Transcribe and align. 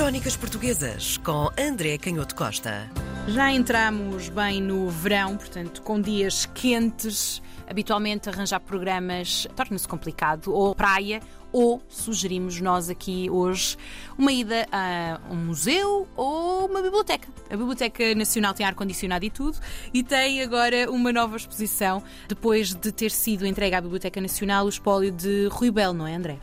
Crónicas 0.00 0.34
Portuguesas 0.34 1.18
com 1.18 1.50
André 1.58 1.98
Canhoto 1.98 2.34
Costa. 2.34 2.90
Já 3.28 3.52
entramos 3.52 4.30
bem 4.30 4.58
no 4.62 4.88
verão, 4.88 5.36
portanto, 5.36 5.82
com 5.82 6.00
dias 6.00 6.46
quentes. 6.46 7.42
Habitualmente 7.68 8.26
arranjar 8.26 8.60
programas 8.60 9.46
torna-se 9.54 9.86
complicado, 9.86 10.54
ou 10.54 10.74
praia, 10.74 11.20
ou 11.52 11.82
sugerimos 11.86 12.62
nós 12.62 12.88
aqui 12.88 13.28
hoje 13.28 13.76
uma 14.16 14.32
ida 14.32 14.66
a 14.72 15.20
um 15.30 15.36
museu 15.36 16.08
ou 16.16 16.64
uma 16.64 16.80
biblioteca. 16.80 17.28
A 17.50 17.56
Biblioteca 17.56 18.14
Nacional 18.14 18.54
tem 18.54 18.64
ar-condicionado 18.64 19.26
e 19.26 19.30
tudo, 19.30 19.58
e 19.92 20.02
tem 20.02 20.40
agora 20.40 20.90
uma 20.90 21.12
nova 21.12 21.36
exposição, 21.36 22.02
depois 22.26 22.72
de 22.72 22.90
ter 22.90 23.10
sido 23.10 23.46
entregue 23.46 23.76
à 23.76 23.80
Biblioteca 23.82 24.18
Nacional 24.18 24.64
o 24.64 24.70
espólio 24.70 25.12
de 25.12 25.46
Rui 25.48 25.70
Belo, 25.70 25.92
não 25.92 26.06
é, 26.06 26.14
André? 26.14 26.38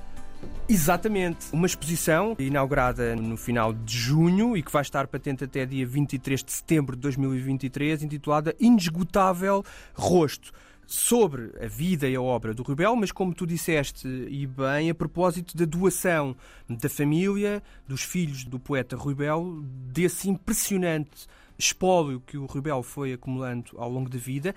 Exatamente. 0.70 1.48
Uma 1.54 1.66
exposição 1.66 2.36
inaugurada 2.38 3.16
no 3.16 3.38
final 3.38 3.74
de 3.74 3.98
junho 3.98 4.58
e 4.58 4.62
que 4.62 4.72
vai 4.72 4.82
estar 4.82 5.08
patente 5.08 5.44
até 5.44 5.66
dia 5.66 5.88
23 5.88 6.44
de 6.44 6.52
setembro 6.52 6.96
de 6.96 7.02
2023, 7.04 8.04
intitulada 8.04 8.56
Inesgotável 8.60 9.64
Rosto 9.94 10.52
sobre 10.86 11.52
a 11.62 11.68
vida 11.68 12.08
e 12.08 12.16
a 12.16 12.22
obra 12.22 12.54
do 12.54 12.64
Rebel, 12.64 12.96
mas 12.96 13.12
como 13.12 13.34
tu 13.34 13.46
disseste 13.46 14.08
e 14.08 14.48
bem, 14.48 14.90
a 14.90 14.96
propósito 14.96 15.56
da 15.56 15.66
doação 15.66 16.36
da 16.70 16.88
família, 16.88 17.62
dos 17.86 18.04
filhos 18.04 18.46
do 18.46 18.58
poeta 18.58 18.96
Rubel, 18.96 19.60
desse 19.92 20.30
impressionante 20.30 21.28
espólio 21.58 22.22
que 22.26 22.38
o 22.38 22.46
Rubel 22.46 22.82
foi 22.84 23.14
acumulando 23.14 23.72
ao 23.78 23.90
longo 23.90 24.10
da 24.10 24.18
vida 24.18 24.56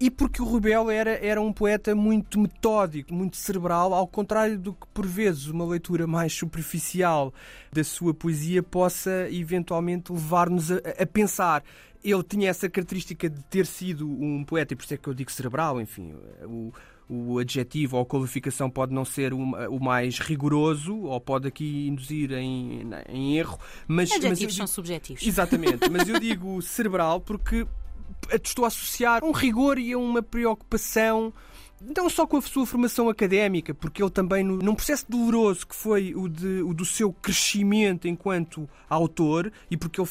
e 0.00 0.10
porque 0.10 0.42
o 0.42 0.44
Rubel 0.44 0.90
era, 0.90 1.12
era 1.24 1.40
um 1.40 1.52
poeta 1.52 1.94
muito 1.94 2.38
metódico, 2.38 3.14
muito 3.14 3.36
cerebral, 3.36 3.94
ao 3.94 4.06
contrário 4.06 4.58
do 4.58 4.72
que 4.72 4.86
por 4.92 5.06
vezes 5.06 5.46
uma 5.46 5.64
leitura 5.64 6.06
mais 6.06 6.32
superficial 6.32 7.32
da 7.72 7.84
sua 7.84 8.12
poesia 8.12 8.62
possa 8.62 9.28
eventualmente 9.30 10.12
levar-nos 10.12 10.72
a, 10.72 10.76
a 11.00 11.06
pensar 11.06 11.62
ele 12.04 12.22
tinha 12.22 12.50
essa 12.50 12.68
característica 12.68 13.30
de 13.30 13.42
ter 13.44 13.64
sido 13.64 14.06
um 14.06 14.44
poeta, 14.44 14.74
e 14.74 14.76
por 14.76 14.84
isso 14.84 14.92
é 14.92 14.96
que 14.98 15.08
eu 15.08 15.14
digo 15.14 15.32
cerebral, 15.32 15.80
enfim, 15.80 16.14
o, 16.42 16.70
o 17.08 17.38
adjetivo 17.38 17.96
ou 17.96 18.02
a 18.02 18.06
qualificação 18.06 18.68
pode 18.68 18.92
não 18.92 19.06
ser 19.06 19.32
o, 19.32 19.38
o, 19.38 19.80
mais 19.82 20.18
rigoroso 20.18 20.94
ou 20.94 21.18
pode 21.18 21.48
aqui 21.48 21.88
induzir 21.88 22.32
em, 22.32 22.82
em 23.08 23.38
erro. 23.38 23.58
Mas, 23.88 24.12
Adjetivos 24.12 24.42
mas 24.42 24.56
são 24.56 24.66
subjetivos. 24.66 25.26
Exatamente, 25.26 25.88
mas 25.90 26.06
eu 26.06 26.18
digo 26.20 26.60
cerebral 26.60 27.20
porque 27.20 27.66
estou 28.32 28.64
a 28.64 28.68
associar 28.68 29.24
um 29.24 29.32
rigor 29.32 29.78
e 29.78 29.92
a 29.92 29.98
uma 29.98 30.22
preocupação 30.22 31.32
não 31.96 32.08
só 32.08 32.26
com 32.26 32.38
a 32.38 32.42
sua 32.42 32.64
formação 32.64 33.08
académica, 33.08 33.74
porque 33.74 34.02
ele 34.02 34.10
também, 34.10 34.42
num 34.42 34.74
processo 34.74 35.04
doloroso 35.08 35.66
que 35.66 35.74
foi 35.74 36.14
o, 36.14 36.28
de, 36.28 36.62
o 36.62 36.72
do 36.72 36.84
seu 36.84 37.12
crescimento 37.12 38.08
enquanto 38.08 38.68
autor, 38.88 39.52
e 39.70 39.76
porque 39.76 40.00
ele 40.00 40.08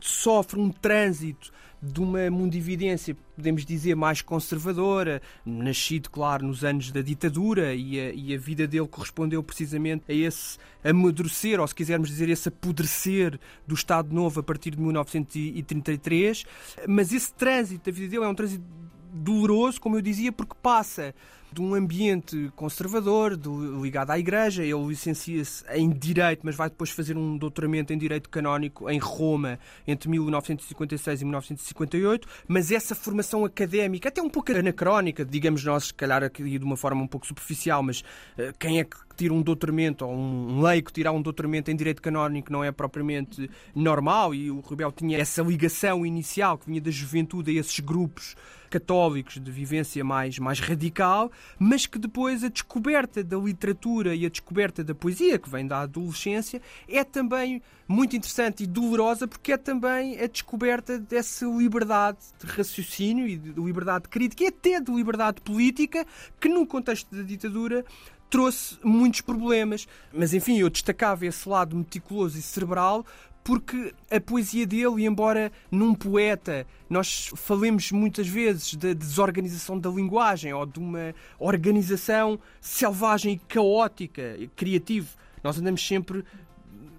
sofre 0.00 0.58
um 0.58 0.70
trânsito 0.70 1.52
de 1.84 2.00
uma 2.00 2.30
mundividência, 2.30 3.16
podemos 3.36 3.64
dizer, 3.64 3.94
mais 3.94 4.22
conservadora, 4.22 5.20
nascido, 5.44 6.08
claro, 6.10 6.46
nos 6.46 6.64
anos 6.64 6.90
da 6.90 7.02
ditadura, 7.02 7.74
e 7.74 8.00
a, 8.00 8.12
e 8.12 8.34
a, 8.34 8.38
vida 8.38 8.66
dele 8.66 8.88
correspondeu 8.88 9.42
precisamente 9.42 10.04
a 10.08 10.14
esse 10.14 10.58
amadurecer, 10.82 11.60
ou 11.60 11.66
se 11.66 11.74
quisermos 11.74 12.08
dizer, 12.08 12.28
esse 12.28 12.48
apodrecer 12.48 13.38
do 13.66 13.74
Estado 13.74 14.14
Novo 14.14 14.40
a 14.40 14.42
partir 14.42 14.70
de 14.70 14.80
1933. 14.80 16.44
Mas 16.88 17.12
esse 17.12 17.32
trânsito 17.34 17.90
da 17.90 17.94
vida 17.94 18.08
dele 18.08 18.24
é 18.24 18.28
um 18.28 18.34
trânsito 18.34 18.64
doloroso, 19.12 19.80
como 19.80 19.96
eu 19.96 20.02
dizia, 20.02 20.32
porque 20.32 20.54
passa 20.60 21.14
de 21.54 21.62
um 21.62 21.74
ambiente 21.74 22.50
conservador, 22.56 23.36
de, 23.36 23.48
ligado 23.80 24.10
à 24.10 24.18
Igreja. 24.18 24.64
Ele 24.64 24.86
licencia-se 24.86 25.64
em 25.70 25.88
Direito, 25.88 26.40
mas 26.42 26.56
vai 26.56 26.68
depois 26.68 26.90
fazer 26.90 27.16
um 27.16 27.38
doutoramento 27.38 27.92
em 27.92 27.98
Direito 27.98 28.28
Canónico 28.28 28.90
em 28.90 28.98
Roma 28.98 29.58
entre 29.86 30.08
1956 30.10 31.22
e 31.22 31.24
1958. 31.24 32.28
Mas 32.48 32.72
essa 32.72 32.94
formação 32.94 33.44
académica, 33.44 34.08
até 34.08 34.20
um 34.20 34.28
pouco 34.28 34.50
anacrónica, 34.50 35.24
digamos 35.24 35.64
nós, 35.64 35.84
se 35.84 35.94
calhar 35.94 36.24
aqui 36.24 36.58
de 36.58 36.64
uma 36.64 36.76
forma 36.76 37.02
um 37.02 37.06
pouco 37.06 37.26
superficial, 37.26 37.82
mas 37.82 38.00
uh, 38.00 38.52
quem 38.58 38.80
é 38.80 38.84
que 38.84 38.96
tira 39.16 39.32
um 39.32 39.40
doutoramento, 39.40 40.04
ou 40.04 40.12
um 40.12 40.60
leigo 40.60 40.90
tirar 40.90 41.12
um 41.12 41.22
doutoramento 41.22 41.70
em 41.70 41.76
Direito 41.76 42.02
Canónico 42.02 42.52
não 42.52 42.64
é 42.64 42.72
propriamente 42.72 43.48
normal, 43.74 44.34
e 44.34 44.50
o 44.50 44.60
Rebel 44.60 44.90
tinha 44.90 45.18
essa 45.18 45.40
ligação 45.40 46.04
inicial 46.04 46.58
que 46.58 46.66
vinha 46.66 46.80
da 46.80 46.90
juventude 46.90 47.56
a 47.56 47.60
esses 47.60 47.78
grupos 47.78 48.34
católicos 48.74 49.40
de 49.40 49.52
vivência 49.52 50.02
mais, 50.02 50.36
mais 50.40 50.58
radical, 50.58 51.30
mas 51.58 51.86
que 51.86 51.98
depois 51.98 52.44
a 52.44 52.48
descoberta 52.48 53.22
da 53.22 53.36
literatura 53.36 54.14
e 54.14 54.26
a 54.26 54.28
descoberta 54.28 54.82
da 54.82 54.94
poesia, 54.94 55.38
que 55.38 55.48
vem 55.48 55.66
da 55.66 55.80
adolescência, 55.80 56.60
é 56.88 57.02
também 57.04 57.62
muito 57.86 58.16
interessante 58.16 58.64
e 58.64 58.66
dolorosa, 58.66 59.28
porque 59.28 59.52
é 59.52 59.56
também 59.56 60.18
a 60.20 60.26
descoberta 60.26 60.98
dessa 60.98 61.46
liberdade 61.46 62.18
de 62.38 62.46
raciocínio 62.46 63.26
e 63.26 63.36
de 63.36 63.52
liberdade 63.60 64.08
crítica 64.08 64.44
e 64.44 64.46
até 64.46 64.80
de 64.80 64.92
liberdade 64.92 65.40
política, 65.40 66.06
que 66.40 66.48
no 66.48 66.66
contexto 66.66 67.14
da 67.14 67.22
ditadura 67.22 67.84
trouxe 68.30 68.78
muitos 68.82 69.20
problemas. 69.20 69.86
Mas 70.12 70.34
enfim, 70.34 70.58
eu 70.58 70.70
destacava 70.70 71.26
esse 71.26 71.48
lado 71.48 71.76
meticuloso 71.76 72.38
e 72.38 72.42
cerebral 72.42 73.04
porque 73.44 73.94
a 74.10 74.18
poesia 74.18 74.66
dele, 74.66 75.04
embora 75.04 75.52
num 75.70 75.94
poeta 75.94 76.66
nós 76.88 77.30
falemos 77.36 77.92
muitas 77.92 78.26
vezes 78.26 78.74
da 78.74 78.94
desorganização 78.94 79.78
da 79.78 79.90
linguagem 79.90 80.52
ou 80.54 80.64
de 80.64 80.78
uma 80.78 81.14
organização 81.38 82.38
selvagem 82.60 83.34
e 83.34 83.38
caótica, 83.38 84.38
criativa, 84.56 85.08
nós 85.42 85.58
andamos 85.58 85.86
sempre, 85.86 86.24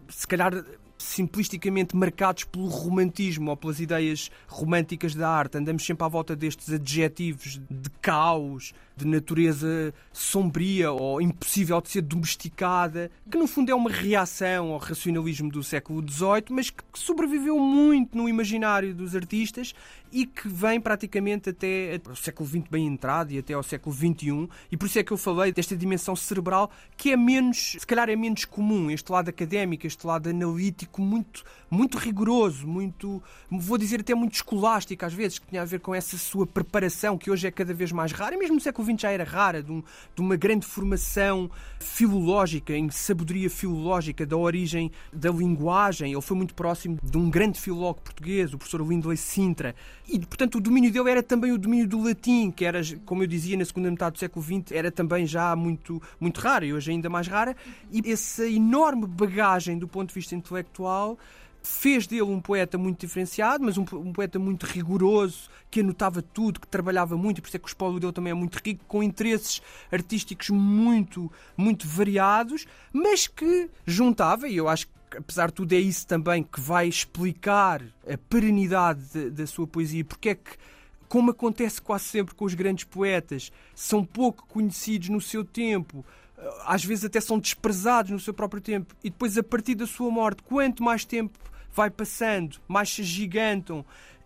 se 0.07 0.27
calhar, 0.27 0.63
simplisticamente 0.97 1.95
marcados 1.95 2.43
pelo 2.43 2.67
romantismo 2.67 3.49
ou 3.49 3.57
pelas 3.57 3.79
ideias 3.79 4.29
românticas 4.47 5.13
da 5.15 5.29
arte. 5.29 5.57
Andamos 5.57 5.85
sempre 5.85 6.05
à 6.05 6.07
volta 6.07 6.35
destes 6.35 6.71
adjetivos 6.71 7.59
de 7.69 7.89
caos, 8.01 8.73
de 8.95 9.05
natureza 9.05 9.93
sombria 10.11 10.91
ou 10.91 11.21
impossível 11.21 11.81
de 11.81 11.89
ser 11.89 12.01
domesticada, 12.01 13.11
que 13.29 13.37
no 13.37 13.47
fundo 13.47 13.71
é 13.71 13.75
uma 13.75 13.89
reação 13.89 14.71
ao 14.71 14.77
racionalismo 14.77 15.51
do 15.51 15.63
século 15.63 16.01
XVIII, 16.07 16.45
mas 16.49 16.69
que 16.69 16.83
sobreviveu 16.93 17.59
muito 17.59 18.17
no 18.17 18.29
imaginário 18.29 18.93
dos 18.93 19.15
artistas 19.15 19.73
e 20.11 20.25
que 20.25 20.47
vem 20.47 20.79
praticamente 20.79 21.49
até 21.49 21.99
o 22.09 22.15
século 22.15 22.47
XX 22.47 22.63
bem 22.69 22.87
entrado 22.87 23.33
e 23.33 23.37
até 23.37 23.53
ao 23.53 23.63
século 23.63 23.93
XXI. 23.93 24.47
E 24.71 24.77
por 24.77 24.85
isso 24.85 24.99
é 24.99 25.03
que 25.03 25.11
eu 25.11 25.17
falei 25.17 25.51
desta 25.51 25.75
dimensão 25.75 26.15
cerebral 26.15 26.71
que 26.95 27.11
é 27.11 27.17
menos, 27.17 27.75
se 27.77 27.85
calhar 27.85 28.09
é 28.09 28.15
menos 28.15 28.45
comum, 28.45 28.89
este 28.89 29.11
lado 29.11 29.29
académico, 29.29 29.85
este 29.85 30.07
lado 30.07 30.29
analítico 30.29 31.01
muito, 31.01 31.43
muito 31.69 31.97
rigoroso, 31.97 32.65
muito, 32.65 33.21
vou 33.51 33.77
dizer 33.77 33.99
até 33.99 34.15
muito 34.15 34.35
escolástico 34.35 35.05
às 35.05 35.13
vezes, 35.13 35.39
que 35.39 35.47
tinha 35.47 35.61
a 35.61 35.65
ver 35.65 35.81
com 35.81 35.93
essa 35.93 36.17
sua 36.17 36.47
preparação 36.47 37.17
que 37.17 37.29
hoje 37.29 37.47
é 37.47 37.51
cada 37.51 37.73
vez 37.73 37.91
mais 37.91 38.13
rara, 38.13 38.35
e 38.35 38.37
mesmo 38.37 38.55
no 38.55 38.61
século 38.61 38.84
XX 38.85 39.01
já 39.01 39.11
era 39.11 39.23
rara, 39.23 39.61
de, 39.63 39.71
um, 39.71 39.81
de 40.15 40.21
uma 40.21 40.35
grande 40.35 40.65
formação 40.65 41.49
filológica, 41.79 42.73
em 42.73 42.89
sabedoria 42.89 43.49
filológica 43.49 44.25
da 44.25 44.37
origem 44.37 44.91
da 45.11 45.31
linguagem. 45.31 46.11
Ele 46.11 46.21
foi 46.21 46.37
muito 46.37 46.53
próximo 46.53 46.97
de 47.03 47.17
um 47.17 47.29
grande 47.29 47.59
filólogo 47.59 48.01
português, 48.01 48.53
o 48.53 48.57
professor 48.57 48.87
Lindley 48.87 49.17
Sintra, 49.17 49.75
e 50.07 50.19
portanto 50.19 50.55
o 50.55 50.61
domínio 50.61 50.91
dele 50.91 51.09
era 51.09 51.23
também 51.23 51.51
o 51.51 51.57
domínio 51.57 51.87
do 51.87 52.01
latim, 52.01 52.51
que 52.51 52.63
era, 52.65 52.81
como 53.05 53.23
eu 53.23 53.27
dizia, 53.27 53.57
na 53.57 53.65
segunda 53.65 53.89
metade 53.89 54.13
do 54.13 54.19
século 54.19 54.43
XX, 54.43 54.71
era 54.71 54.91
também 54.91 55.25
já 55.25 55.55
muito, 55.55 56.01
muito 56.19 56.39
rara, 56.39 56.65
e 56.65 56.73
hoje 56.73 56.91
ainda 56.91 57.09
mais 57.09 57.27
rara, 57.27 57.55
e 57.91 58.11
essa 58.11 58.47
enorme 58.47 59.07
bagagem 59.07 59.77
do 59.77 59.87
ponto 59.87 60.09
de 60.09 60.15
vista 60.15 60.35
intelectual 60.35 61.17
fez 61.65 62.05
dele 62.07 62.21
um 62.21 62.39
poeta 62.39 62.77
muito 62.77 62.99
diferenciado, 62.99 63.63
mas 63.63 63.77
um, 63.77 63.85
um, 63.93 64.13
poeta 64.13 64.37
muito 64.37 64.65
rigoroso, 64.65 65.49
que 65.69 65.79
anotava 65.79 66.21
tudo, 66.21 66.59
que 66.59 66.67
trabalhava 66.67 67.17
muito, 67.17 67.41
por 67.41 67.47
isso 67.47 67.57
é 67.57 67.59
que 67.59 67.65
o 67.65 67.67
espólio 67.67 67.99
dele 67.99 68.13
também 68.13 68.31
é 68.31 68.33
muito 68.33 68.55
rico, 68.63 68.85
com 68.87 69.01
interesses 69.01 69.61
artísticos 69.91 70.49
muito, 70.49 71.31
muito 71.57 71.87
variados, 71.87 72.65
mas 72.93 73.27
que 73.27 73.69
juntava, 73.85 74.47
e 74.47 74.55
eu 74.57 74.69
acho 74.69 74.87
que 74.87 75.17
apesar 75.17 75.47
de 75.47 75.53
tudo 75.53 75.73
é 75.73 75.79
isso 75.79 76.05
também 76.05 76.43
que 76.43 76.59
vai 76.59 76.87
explicar 76.87 77.81
a 78.07 78.17
perenidade 78.29 79.29
da 79.31 79.47
sua 79.47 79.65
poesia, 79.65 80.03
porque 80.05 80.29
é 80.29 80.35
que 80.35 80.51
como 81.07 81.31
acontece 81.31 81.81
quase 81.81 82.05
sempre 82.05 82.35
com 82.35 82.45
os 82.45 82.53
grandes 82.53 82.83
poetas, 82.83 83.51
são 83.73 84.03
pouco 84.03 84.45
conhecidos 84.47 85.09
no 85.09 85.21
seu 85.21 85.45
tempo, 85.45 86.03
às 86.65 86.83
vezes 86.83 87.05
até 87.05 87.21
são 87.21 87.39
desprezados 87.39 88.11
no 88.11 88.19
seu 88.19 88.33
próprio 88.33 88.61
tempo, 88.61 88.95
e 89.03 89.09
depois, 89.09 89.37
a 89.37 89.43
partir 89.43 89.75
da 89.75 89.87
sua 89.87 90.11
morte, 90.11 90.43
quanto 90.43 90.83
mais 90.83 91.05
tempo 91.05 91.39
vai 91.75 91.89
passando, 91.89 92.57
mais 92.67 92.89
se 92.89 93.03
gigantam 93.03 93.85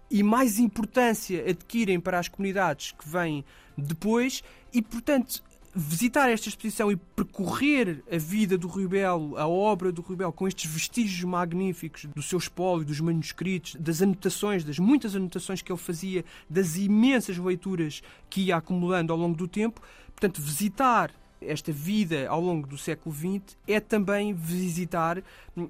e 0.10 0.24
mais 0.24 0.60
importância 0.60 1.44
adquirem 1.50 2.00
para 2.00 2.20
as 2.20 2.28
comunidades 2.28 2.92
que 2.92 3.08
vêm 3.08 3.44
depois 3.78 4.44
e, 4.72 4.82
portanto, 4.82 5.44
visitar 5.74 6.30
esta 6.30 6.50
exposição 6.50 6.92
e 6.92 6.96
percorrer 6.96 8.04
a 8.12 8.18
vida 8.18 8.58
do 8.58 8.68
Rui 8.68 8.88
Belo, 8.88 9.38
a 9.38 9.48
obra 9.48 9.92
do 9.92 10.02
Rui 10.02 10.16
Belo, 10.16 10.34
com 10.34 10.48
estes 10.48 10.70
vestígios 10.70 11.24
magníficos 11.24 12.06
do 12.06 12.22
seu 12.22 12.40
espólio, 12.40 12.86
dos 12.86 13.00
manuscritos, 13.00 13.76
das 13.76 14.02
anotações, 14.02 14.64
das 14.64 14.80
muitas 14.80 15.16
anotações 15.16 15.62
que 15.62 15.72
ele 15.72 15.80
fazia, 15.80 16.26
das 16.50 16.76
imensas 16.76 17.38
leituras 17.38 18.02
que 18.30 18.42
ia 18.42 18.58
acumulando 18.58 19.14
ao 19.14 19.20
longo 19.20 19.38
do 19.38 19.48
tempo. 19.48 19.82
Portanto, 20.08 20.42
visitar 20.42 21.12
esta 21.42 21.72
vida 21.72 22.28
ao 22.28 22.42
longo 22.42 22.68
do 22.68 22.78
século 22.78 23.14
XX 23.16 23.58
é 23.68 23.80
também 23.80 24.34
visitar 24.34 25.24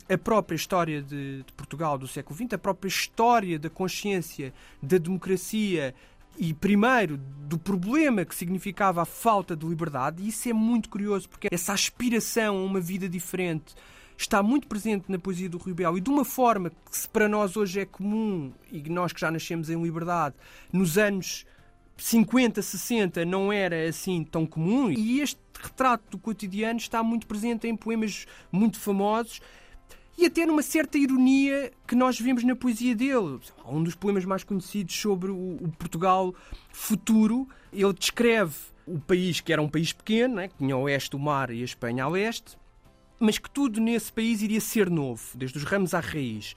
a 0.10 0.18
própria 0.18 0.56
história 0.56 1.02
de, 1.02 1.44
de 1.44 1.54
Portugal 1.54 1.98
do 1.98 2.08
século 2.08 2.36
XX, 2.36 2.54
a 2.54 2.58
própria 2.58 2.88
história 2.88 3.60
da 3.60 3.70
consciência 3.70 4.54
da 4.82 4.98
democracia 4.98 5.94
e, 6.38 6.54
primeiro, 6.54 7.18
do 7.18 7.58
problema 7.58 8.24
que 8.24 8.34
significava 8.34 9.02
a 9.02 9.06
falta 9.06 9.56
de 9.56 9.66
liberdade, 9.66 10.24
e 10.24 10.30
isso 10.30 10.48
é 10.48 10.54
muito 10.54 10.90
curioso, 10.90 11.28
porque 11.28 11.50
essa 11.52 11.74
aspiração 11.74 12.58
a 12.58 12.64
uma 12.64 12.80
vida 12.80 13.10
diferente 13.10 13.76
está 14.18 14.44
muito 14.44 14.68
presente 14.68 15.06
na 15.10 15.18
poesia 15.18 15.50
do 15.50 15.58
Rui 15.58 15.74
Belo 15.74 15.98
e 15.98 16.02
de 16.02 16.10
uma 16.10 16.26
forma 16.26 16.70
que 16.70 17.08
para 17.12 17.28
nós 17.28 17.56
hoje 17.56 17.82
é 17.82 17.86
comum, 17.86 18.54
e 18.72 18.82
nós 18.90 19.12
que 19.12 19.20
já 19.20 19.30
nascemos 19.32 19.70
em 19.70 19.82
liberdade, 19.82 20.36
nos 20.72 20.98
anos 20.98 21.46
50, 22.00 22.62
60 22.62 23.26
não 23.26 23.52
era 23.52 23.88
assim 23.88 24.24
tão 24.24 24.46
comum, 24.46 24.90
e 24.90 25.20
este 25.20 25.40
retrato 25.62 26.12
do 26.12 26.18
cotidiano 26.18 26.80
está 26.80 27.04
muito 27.04 27.28
presente 27.28 27.68
em 27.68 27.76
poemas 27.76 28.26
muito 28.52 28.80
famosos 28.80 29.42
e 30.18 30.26
até 30.26 30.46
numa 30.46 30.62
certa 30.62 30.98
ironia 30.98 31.72
que 31.88 31.96
nós 31.96 32.20
vemos 32.20 32.44
na 32.44 32.54
poesia 32.54 32.94
dele. 32.94 33.40
Um 33.66 33.82
dos 33.82 33.96
poemas 33.96 34.26
mais 34.26 34.44
conhecidos 34.44 34.94
sobre 34.94 35.32
o, 35.32 35.72
Portugal 35.78 36.36
futuro, 36.72 37.48
ele 37.72 37.94
descreve 37.94 38.56
o 38.86 39.00
país 39.00 39.40
que 39.40 39.54
era 39.54 39.62
um 39.62 39.70
país 39.70 39.94
pequeno, 39.94 40.36
né, 40.36 40.50
que 40.50 40.58
tinha 40.58 40.76
o 40.76 40.82
oeste 40.82 41.16
o 41.16 41.20
mar 41.20 41.52
e 41.52 41.62
a 41.62 41.66
Espanha 41.66 42.04
a 42.04 42.10
leste, 42.10 42.58
mas 43.18 43.38
que 43.38 43.50
tudo 43.50 43.80
nesse 43.80 44.12
país 44.12 44.42
iria 44.42 44.60
ser 44.60 44.90
novo, 44.90 45.24
desde 45.36 45.58
os 45.58 45.64
ramos 45.64 45.94
à 45.94 46.00
raiz. 46.02 46.54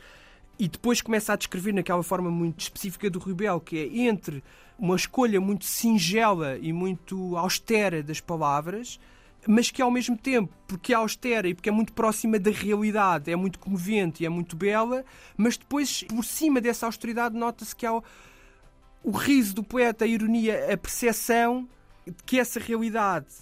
E 0.63 0.69
depois 0.69 1.01
começa 1.01 1.33
a 1.33 1.37
descrever 1.37 1.73
naquela 1.75 2.05
forma 2.05 2.31
muito 2.31 2.61
específica 2.61 3.11
do 3.11 3.19
Rubel, 3.19 3.59
que 3.59 3.77
é 3.77 3.99
entre 4.03 4.45
uma 4.79 4.95
escolha 4.95 5.41
muito 5.41 5.65
singela 5.65 6.57
e 6.57 6.73
muito 6.73 7.37
austera 7.37 8.01
das 8.01 8.21
palavras, 8.21 9.01
mas 9.45 9.73
que 9.73 9.83
ao 9.83 9.91
mesmo 9.91 10.17
tempo, 10.17 10.55
porque 10.69 10.93
é 10.93 10.97
austera 10.97 11.49
e 11.49 11.55
porque 11.55 11.69
é 11.69 11.73
muito 11.73 11.93
próxima 11.93 12.39
da 12.39 12.53
realidade, 12.53 13.29
é 13.29 13.35
muito 13.35 13.59
comovente 13.59 14.23
e 14.23 14.27
é 14.27 14.29
muito 14.29 14.55
bela, 14.55 15.05
mas 15.37 15.57
depois, 15.57 16.05
por 16.05 16.25
cima 16.25 16.61
dessa 16.61 16.87
austeridade, 16.87 17.37
nota-se 17.37 17.75
que 17.75 17.85
há 17.85 17.95
o, 17.95 18.05
o 19.03 19.11
riso 19.11 19.57
do 19.57 19.65
poeta, 19.65 20.05
a 20.05 20.07
ironia, 20.07 20.73
a 20.73 20.77
percepção 20.77 21.69
de 22.07 22.23
que 22.25 22.39
essa 22.39 22.61
realidade, 22.61 23.35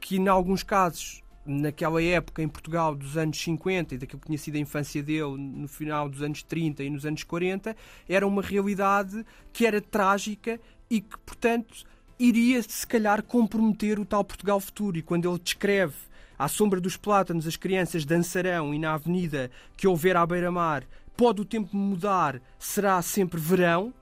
que 0.00 0.16
em 0.16 0.28
alguns 0.28 0.62
casos, 0.62 1.21
naquela 1.44 2.02
época 2.02 2.42
em 2.42 2.48
Portugal 2.48 2.94
dos 2.94 3.16
anos 3.16 3.40
50 3.40 3.94
e 3.94 3.98
daquilo 3.98 4.20
que 4.20 4.26
tinha 4.26 4.38
sido 4.38 4.56
a 4.56 4.60
infância 4.60 5.02
dele 5.02 5.36
no 5.36 5.66
final 5.68 6.08
dos 6.08 6.22
anos 6.22 6.42
30 6.42 6.82
e 6.84 6.90
nos 6.90 7.04
anos 7.04 7.24
40, 7.24 7.76
era 8.08 8.26
uma 8.26 8.42
realidade 8.42 9.24
que 9.52 9.66
era 9.66 9.80
trágica 9.80 10.60
e 10.88 11.00
que, 11.00 11.18
portanto, 11.18 11.84
iria, 12.18 12.62
se 12.62 12.86
calhar, 12.86 13.22
comprometer 13.22 13.98
o 13.98 14.04
tal 14.04 14.24
Portugal 14.24 14.60
futuro. 14.60 14.96
E 14.96 15.02
quando 15.02 15.28
ele 15.28 15.38
descreve 15.38 15.94
à 16.38 16.48
sombra 16.48 16.80
dos 16.80 16.96
plátanos 16.96 17.46
as 17.46 17.56
crianças 17.56 18.04
dançarão 18.04 18.72
e 18.72 18.78
na 18.78 18.94
avenida 18.94 19.50
que 19.76 19.86
houver 19.86 20.16
à 20.16 20.24
beira-mar 20.24 20.84
pode 21.16 21.40
o 21.40 21.44
tempo 21.44 21.76
mudar, 21.76 22.40
será 22.58 23.00
sempre 23.02 23.40
verão. 23.40 23.92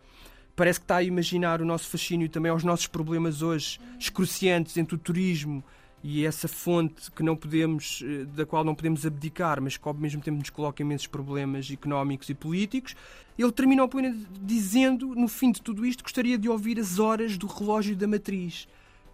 Parece 0.54 0.78
que 0.78 0.84
está 0.84 0.96
a 0.96 1.02
imaginar 1.02 1.62
o 1.62 1.64
nosso 1.64 1.88
fascínio 1.88 2.28
também 2.28 2.50
aos 2.50 2.64
nossos 2.64 2.86
problemas 2.86 3.40
hoje 3.40 3.80
excruciantes 3.98 4.76
entre 4.76 4.94
o 4.94 4.98
turismo 4.98 5.64
e 6.02 6.24
essa 6.24 6.48
fonte 6.48 7.10
que 7.10 7.22
não 7.22 7.36
podemos, 7.36 8.02
eh, 8.02 8.24
da 8.24 8.46
qual 8.46 8.64
não 8.64 8.74
podemos 8.74 9.04
abdicar, 9.04 9.60
mas 9.60 9.76
que 9.76 9.86
ao 9.86 9.92
mesmo 9.92 10.22
tempo 10.22 10.38
nos 10.38 10.48
coloca 10.48 10.82
imensos 10.82 11.06
problemas 11.06 11.70
económicos 11.70 12.28
e 12.30 12.34
políticos. 12.34 12.96
Ele 13.38 13.52
termina 13.52 13.84
o 13.84 13.88
poema 13.88 14.16
dizendo, 14.40 15.14
no 15.14 15.28
fim 15.28 15.52
de 15.52 15.60
tudo 15.60 15.84
isto, 15.84 16.02
gostaria 16.02 16.38
de 16.38 16.48
ouvir 16.48 16.78
as 16.80 16.98
horas 16.98 17.36
do 17.36 17.46
relógio 17.46 17.94
da 17.94 18.06
matriz, 18.06 18.66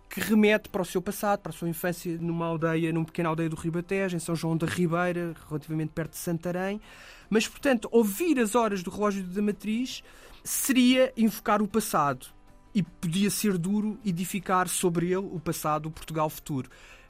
que 0.09 0.21
remete 0.21 0.69
para 0.69 0.83
o 0.83 0.85
seu 0.85 1.03
passado, 1.03 1.41
para 1.41 1.51
a 1.51 1.53
sua 1.53 1.69
infância 1.69 2.17
numa 2.21 2.47
aldeia, 2.47 2.93
numa 2.93 3.05
pequena 3.05 3.31
aldeia 3.31 3.49
do 3.49 3.57
Ribatejo, 3.57 4.17
em 4.17 4.21
São 4.21 4.37
João 4.37 4.57
da 4.57 4.67
Ribeira, 4.67 5.35
relativamente 5.49 5.91
perto 5.91 6.13
de 6.13 6.19
Santarém. 6.19 6.81
Mas, 7.29 7.49
portanto, 7.49 7.89
ouvir 7.91 8.39
as 8.39 8.55
horas 8.55 8.85
do 8.85 8.91
relógio 8.91 9.25
da 9.25 9.43
matriz 9.43 10.05
seria 10.45 11.13
invocar 11.17 11.61
o 11.61 11.67
passado 11.67 12.36
e 12.77 12.83
podia 12.83 13.31
ser 13.31 13.57
duro 13.57 13.99
edificar 14.05 14.69
sobre 14.69 15.07
ele 15.07 15.17
o 15.33 15.41
passado, 15.41 15.87
o 15.87 15.91
Portugal 15.91 16.29
futuro. 16.29 16.69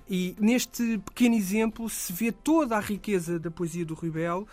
E 0.08 0.36
neste 0.38 0.98
pequeno 0.98 1.34
exemplo 1.34 1.90
se 1.90 2.12
vê 2.12 2.30
toda 2.30 2.76
a 2.76 2.80
riqueza 2.80 3.36
da 3.36 3.50
poesia 3.50 3.84
do 3.84 3.92
Rui 3.92 4.08
Belo 4.08 4.46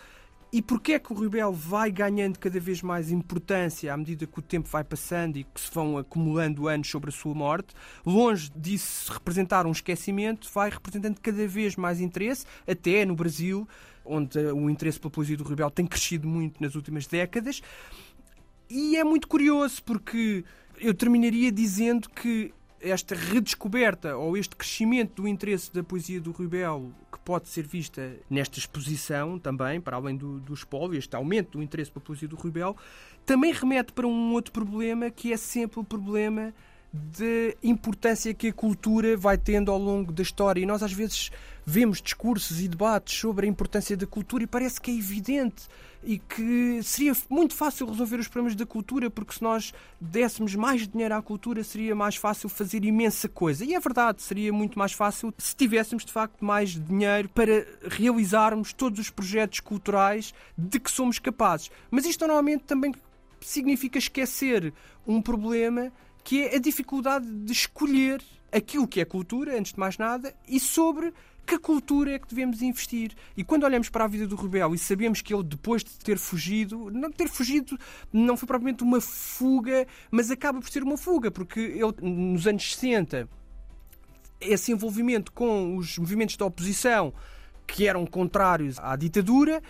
e 0.52 0.60
porquê 0.60 0.94
é 0.94 0.98
que 0.98 1.12
o 1.12 1.16
Rui 1.16 1.28
Belo 1.28 1.52
vai 1.52 1.92
ganhando 1.92 2.36
cada 2.36 2.58
vez 2.58 2.82
mais 2.82 3.12
importância 3.12 3.94
à 3.94 3.96
medida 3.96 4.26
que 4.26 4.38
o 4.40 4.42
tempo 4.42 4.68
vai 4.68 4.82
passando 4.82 5.36
e 5.36 5.44
que 5.44 5.60
se 5.60 5.70
vão 5.72 5.96
acumulando 5.96 6.66
anos 6.66 6.90
sobre 6.90 7.10
a 7.10 7.12
sua 7.12 7.32
morte. 7.32 7.74
Longe 8.04 8.50
disso 8.50 9.12
representar 9.12 9.66
um 9.66 9.70
esquecimento, 9.70 10.50
vai 10.52 10.68
representando 10.68 11.20
cada 11.20 11.46
vez 11.46 11.76
mais 11.76 12.00
interesse, 12.00 12.44
até 12.66 13.04
no 13.04 13.14
Brasil, 13.14 13.68
onde 14.04 14.36
o 14.38 14.68
interesse 14.68 14.98
pela 14.98 15.12
poesia 15.12 15.36
do 15.36 15.44
Rui 15.44 15.54
Belo 15.54 15.70
tem 15.70 15.86
crescido 15.86 16.26
muito 16.26 16.60
nas 16.60 16.74
últimas 16.74 17.06
décadas. 17.06 17.62
E 18.68 18.96
é 18.96 19.04
muito 19.04 19.28
curioso 19.28 19.80
porque 19.84 20.44
eu 20.80 20.94
terminaria 20.94 21.50
dizendo 21.50 22.08
que 22.08 22.52
esta 22.80 23.14
redescoberta 23.14 24.16
ou 24.16 24.36
este 24.36 24.54
crescimento 24.54 25.22
do 25.22 25.28
interesse 25.28 25.72
da 25.72 25.82
poesia 25.82 26.20
do 26.20 26.32
Rui 26.32 26.46
Belo, 26.46 26.94
que 27.10 27.18
pode 27.20 27.48
ser 27.48 27.66
vista 27.66 28.16
nesta 28.28 28.58
exposição 28.58 29.38
também, 29.38 29.80
para 29.80 29.96
além 29.96 30.16
do, 30.16 30.38
do 30.40 30.52
espólio, 30.52 30.98
este 30.98 31.16
aumento 31.16 31.52
do 31.52 31.62
interesse 31.62 31.90
pela 31.90 32.04
poesia 32.04 32.28
do 32.28 32.36
Rui 32.36 32.50
Belo, 32.50 32.76
também 33.24 33.52
remete 33.52 33.92
para 33.92 34.06
um 34.06 34.32
outro 34.32 34.52
problema 34.52 35.10
que 35.10 35.32
é 35.32 35.36
sempre 35.36 35.80
o 35.80 35.84
problema 35.84 36.52
da 36.94 37.56
importância 37.60 38.32
que 38.32 38.48
a 38.48 38.52
cultura 38.52 39.16
vai 39.16 39.36
tendo 39.36 39.72
ao 39.72 39.78
longo 39.78 40.12
da 40.12 40.22
história. 40.22 40.60
E 40.60 40.66
nós 40.66 40.80
às 40.80 40.92
vezes 40.92 41.32
vemos 41.66 42.00
discursos 42.00 42.60
e 42.60 42.68
debates 42.68 43.18
sobre 43.18 43.46
a 43.46 43.50
importância 43.50 43.96
da 43.96 44.06
cultura 44.06 44.44
e 44.44 44.46
parece 44.46 44.80
que 44.80 44.92
é 44.92 44.94
evidente 44.94 45.66
e 46.04 46.18
que 46.18 46.80
seria 46.82 47.12
muito 47.28 47.54
fácil 47.54 47.86
resolver 47.86 48.20
os 48.20 48.28
problemas 48.28 48.54
da 48.54 48.66
cultura, 48.66 49.10
porque 49.10 49.34
se 49.34 49.42
nós 49.42 49.72
dessemos 49.98 50.54
mais 50.54 50.86
dinheiro 50.86 51.14
à 51.14 51.22
cultura, 51.22 51.64
seria 51.64 51.94
mais 51.94 52.14
fácil 52.14 52.48
fazer 52.48 52.84
imensa 52.84 53.28
coisa. 53.28 53.64
E 53.64 53.74
é 53.74 53.80
verdade, 53.80 54.22
seria 54.22 54.52
muito 54.52 54.78
mais 54.78 54.92
fácil 54.92 55.34
se 55.38 55.56
tivéssemos 55.56 56.04
de 56.04 56.12
facto 56.12 56.44
mais 56.44 56.78
dinheiro 56.78 57.28
para 57.30 57.66
realizarmos 57.88 58.72
todos 58.72 59.00
os 59.00 59.10
projetos 59.10 59.60
culturais 59.60 60.34
de 60.56 60.78
que 60.78 60.90
somos 60.90 61.18
capazes. 61.18 61.70
Mas 61.90 62.04
isto 62.04 62.20
normalmente 62.20 62.64
também 62.64 62.94
significa 63.40 63.98
esquecer 63.98 64.72
um 65.06 65.20
problema 65.20 65.90
que 66.24 66.42
é 66.42 66.56
a 66.56 66.58
dificuldade 66.58 67.30
de 67.30 67.52
escolher 67.52 68.20
aquilo 68.50 68.88
que 68.88 69.00
é 69.00 69.04
cultura, 69.04 69.58
antes 69.58 69.74
de 69.74 69.78
mais 69.78 69.98
nada, 69.98 70.34
e 70.48 70.58
sobre 70.58 71.12
que 71.46 71.58
cultura 71.58 72.14
é 72.14 72.18
que 72.18 72.26
devemos 72.26 72.62
investir? 72.62 73.12
E 73.36 73.44
quando 73.44 73.64
olhamos 73.64 73.90
para 73.90 74.04
a 74.04 74.08
vida 74.08 74.26
do 74.26 74.34
Rebelo 74.34 74.74
e 74.74 74.78
sabemos 74.78 75.20
que 75.20 75.34
ele, 75.34 75.42
depois 75.42 75.84
de 75.84 75.90
ter 75.98 76.18
fugido, 76.18 76.90
não 76.90 77.12
ter 77.12 77.28
fugido 77.28 77.78
não 78.10 78.36
foi 78.36 78.46
propriamente 78.46 78.82
uma 78.82 79.00
fuga, 79.00 79.86
mas 80.10 80.30
acaba 80.30 80.58
por 80.60 80.70
ser 80.70 80.82
uma 80.82 80.96
fuga, 80.96 81.30
porque 81.30 81.60
ele, 81.60 81.94
nos 82.00 82.46
anos 82.46 82.74
60, 82.74 83.28
esse 84.40 84.72
envolvimento 84.72 85.30
com 85.32 85.76
os 85.76 85.98
movimentos 85.98 86.36
da 86.36 86.46
oposição 86.46 87.12
que 87.66 87.86
eram 87.86 88.06
contrários 88.06 88.78
à 88.78 88.96
ditadura, 88.96 89.62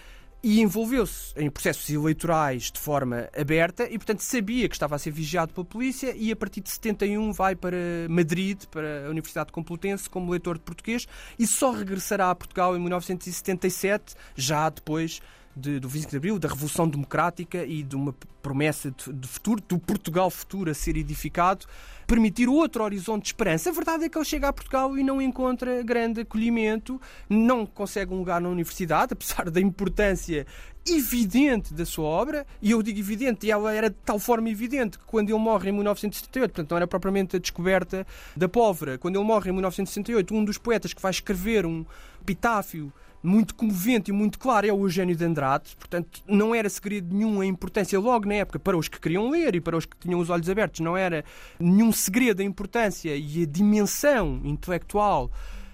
e 0.45 0.61
envolveu-se 0.61 1.33
em 1.39 1.49
processos 1.49 1.89
eleitorais 1.89 2.71
de 2.71 2.79
forma 2.79 3.31
aberta 3.35 3.85
e, 3.85 3.97
portanto, 3.97 4.21
sabia 4.21 4.69
que 4.69 4.75
estava 4.75 4.95
a 4.95 4.99
ser 4.99 5.11
vigiado 5.11 5.55
pela 5.55 5.65
polícia 5.65 6.15
e, 6.15 6.31
a 6.31 6.37
partir 6.37 6.61
de 6.61 6.69
71, 6.69 7.33
vai 7.33 7.57
para 7.57 7.79
Madrid, 8.11 8.63
para 8.71 9.07
a 9.07 9.11
Universidade 9.11 9.51
Complutense, 9.51 10.11
como 10.11 10.31
leitor 10.31 10.59
de 10.59 10.65
português 10.65 11.09
e 11.39 11.47
só 11.47 11.71
regressará 11.71 12.29
a 12.29 12.35
Portugal 12.35 12.77
em 12.77 12.79
1977, 12.79 14.15
já 14.37 14.69
depois 14.69 15.23
de, 15.57 15.79
do 15.79 15.89
25 15.89 16.11
de 16.11 16.17
Abril, 16.17 16.39
da 16.39 16.49
Revolução 16.49 16.89
Democrática 16.89 17.65
e 17.65 17.83
de 17.83 17.97
uma 17.97 18.15
promessa 18.43 18.91
de, 18.91 19.13
de, 19.13 19.29
futuro, 19.29 19.63
do 19.67 19.79
Portugal 19.79 20.31
futuro 20.31 20.71
a 20.71 20.75
ser 20.75 20.97
edificado, 20.97 21.67
permitir 22.07 22.49
outro 22.49 22.85
horizonte 22.85 23.23
de 23.23 23.29
esperança. 23.29 23.71
A 23.71 23.73
verdade 23.73 24.05
é 24.05 24.09
que 24.09 24.19
ele 24.19 24.25
chega 24.25 24.49
a 24.49 24.53
Portugal 24.53 24.99
e 24.99 25.03
não 25.03 25.23
encontra 25.23 25.83
grande 25.83 26.21
acolhimento, 26.21 27.01
não 27.29 27.65
consegue 27.65 28.13
um 28.13 28.19
lugar 28.19 28.41
na 28.41 28.49
universidade, 28.49 29.13
apesar 29.15 29.51
da 29.51 29.61
importância 29.61 30.47
evidente 30.87 31.73
da 31.73 31.87
sua 31.87 32.05
obra, 32.05 32.47
e 32.61 32.73
eu 32.73 32.83
digo 32.83 32.99
evidente, 32.99 33.47
e 33.47 33.51
ela 33.51 33.73
era 33.73 33.89
de 33.89 33.97
tal 34.05 34.19
forma 34.19 34.51
evidente 34.51 34.99
que 34.99 35.05
quando 35.07 35.31
ele 35.31 35.39
morre 35.39 35.71
em 35.71 35.73
1978, 35.73 36.51
portanto 36.51 36.71
não 36.71 36.77
era 36.77 36.87
propriamente 36.87 37.37
a 37.37 37.39
descoberta 37.39 38.07
da 38.37 38.49
pólvora, 38.49 38.99
quando 38.99 39.17
ele 39.17 39.25
morre 39.25 39.49
em 39.49 39.53
1968, 39.53 40.35
um 40.35 40.45
dos 40.45 40.59
poetas 40.59 40.93
que 40.93 41.01
vai 41.01 41.11
escrever 41.11 41.65
um 41.65 41.87
epitáfio 42.21 42.93
muito 43.25 43.55
comovente 43.55 44.11
e 44.11 44.15
muito 44.15 44.39
claro 44.39 44.67
é 44.67 44.73
o 44.73 44.85
Eugênio 44.85 45.17
de 45.17 45.25
Andrade, 45.25 45.75
portanto 45.79 46.23
não 46.29 46.55
era 46.55 46.69
segredo 46.69 47.15
nenhum 47.15 47.41
a 47.41 47.47
importância 47.47 47.99
logo 47.99 48.29
na 48.29 48.35
época 48.35 48.59
para 48.59 48.77
os 48.77 48.87
que 48.87 49.01
queriam 49.01 49.31
ler 49.31 49.55
e 49.55 49.61
para 49.63 49.79
os 49.79 49.87
que 49.87 49.97
tinham 49.97 50.21
os 50.21 50.29
olhos 50.29 50.49
abertos, 50.51 50.81
não 50.81 50.95
era 50.95 51.25
nenhum 51.59 51.91
segredo 51.91 52.43
a 52.43 52.45
importância 52.45 53.17
e 53.17 53.43
a 53.43 53.47
dimensão 53.47 54.43
intelectual 54.45 55.31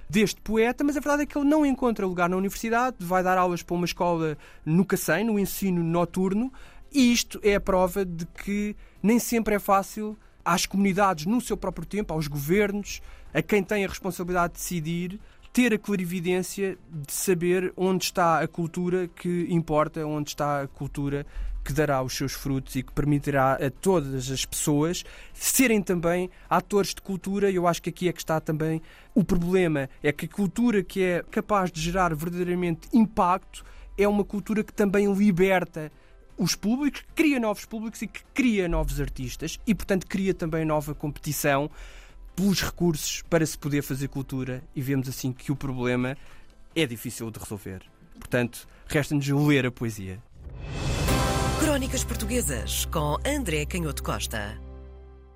deste 0.09 0.41
poeta, 0.41 0.85
mas 0.85 0.97
a 0.97 1.01
verdade 1.01 1.23
é 1.25 1.27
que 1.27 1.37
ele 1.37 1.49
não 1.49 1.67
encontra 1.67 2.07
lugar 2.07 2.29
na 2.29 2.37
universidade, 2.37 2.97
vai 3.01 3.23
dar 3.23 3.37
aulas 3.37 3.63
para 3.63 3.75
uma 3.75 3.85
escola 3.85 4.39
no 4.65 4.85
Cacém, 4.85 5.25
no 5.25 5.39
ensino 5.39 5.83
noturno, 5.83 6.53
e 6.93 7.13
isto 7.13 7.41
é 7.43 7.57
a 7.57 7.61
prova 7.61 8.05
de 8.05 8.27
que 8.27 8.77
nem 9.03 9.19
sempre 9.19 9.57
é 9.57 9.59
fácil 9.59 10.17
às 10.45 10.67
comunidades 10.67 11.27
no 11.27 11.41
seu 11.41 11.57
próprio 11.57 11.87
tempo, 11.87 12.13
aos 12.13 12.27
governos, 12.27 13.01
a 13.33 13.43
quem 13.43 13.63
tem 13.63 13.85
a 13.85 13.89
responsabilidade 13.89 14.55
de 14.55 14.59
decidir, 14.59 15.21
ter 15.53 15.75
a 15.75 15.79
clarividência 15.79 16.79
de 16.91 17.13
saber 17.13 17.73
onde 17.77 18.05
está 18.05 18.41
a 18.41 18.49
cultura 18.49 19.09
que 19.09 19.47
importa, 19.51 20.07
onde 20.07 20.31
está 20.31 20.63
a 20.63 20.69
cultura 20.69 21.27
que 21.65 21.73
dará 21.73 22.03
os 22.03 22.17
seus 22.17 22.33
frutos 22.33 22.75
e 22.77 22.83
que 22.83 22.93
permitirá 22.93 23.55
a 23.55 23.71
todas 23.71 24.31
as 24.31 24.45
pessoas 24.45 25.05
serem 25.35 25.83
também 25.83 26.31
atores 26.49 26.95
de 26.95 27.03
cultura. 27.03 27.51
Eu 27.51 27.67
acho 27.67 27.83
que 27.83 27.91
aqui 27.91 28.09
é 28.09 28.13
que 28.13 28.21
está 28.21 28.41
também 28.41 28.81
o 29.15 29.25
problema: 29.25 29.89
é 30.03 30.13
que 30.13 30.27
a 30.27 30.29
cultura 30.29 30.83
que 30.83 31.03
é 31.03 31.25
capaz 31.31 31.71
de 31.71 31.81
gerar 31.81 32.15
verdadeiramente 32.15 32.89
impacto 32.93 33.65
é 33.99 34.09
uma 34.09 34.25
cultura 34.25 34.65
que 34.65 34.73
também 34.73 35.13
liberta 35.13 35.93
os 36.39 36.55
públicos, 36.55 37.05
cria 37.15 37.39
novos 37.39 37.67
públicos 37.67 38.01
e 38.01 38.07
que 38.07 38.23
cria 38.33 38.67
novos 38.67 38.99
artistas 38.99 39.61
e, 39.67 39.75
portanto, 39.75 40.07
cria 40.07 40.33
também 40.33 40.65
nova 40.65 40.95
competição 40.95 41.71
pelos 42.41 42.63
recursos 42.63 43.23
para 43.29 43.45
se 43.45 43.59
poder 43.59 43.83
fazer 43.83 44.09
cultura. 44.09 44.63
E 44.75 44.81
vemos 44.81 45.09
assim 45.09 45.33
que 45.33 45.53
o 45.53 45.57
problema 45.57 46.17
é 46.75 46.87
difícil 46.87 47.31
de 47.31 47.39
resolver. 47.39 47.83
Portanto, 48.19 48.67
resta-nos 48.87 49.29
ler 49.29 49.67
a 49.67 49.71
poesia. 49.71 50.23
Crónicas 51.61 52.03
Portuguesas 52.03 52.87
com 52.87 53.17
André 53.27 53.67
Canhoto 53.67 54.03
Costa. 54.03 54.70